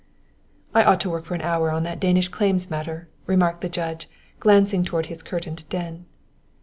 [0.73, 4.09] "I ought to work for an hour on that Danish claims matter," remarked the Judge,
[4.39, 6.07] glancing toward his curtained den.